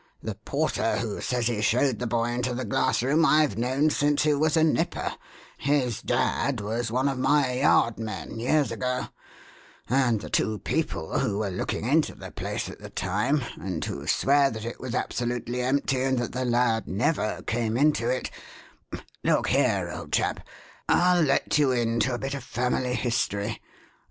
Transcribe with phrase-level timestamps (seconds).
[0.23, 4.23] The porter who says he showed the boy into the glass room I've known since
[4.23, 5.13] he was a nipper
[5.59, 9.09] his dad was one of my Yard men years ago
[9.87, 14.07] and the two people who were looking into the place at the time, and who
[14.07, 18.31] swear that it was absolutely empty and that the lad never came into it
[19.23, 20.39] Look here, old chap,
[20.89, 23.61] I'll let you into a bit of family history.